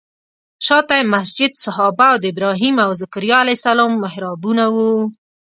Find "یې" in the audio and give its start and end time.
0.99-1.09